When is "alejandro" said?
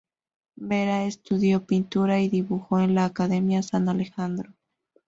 3.87-4.51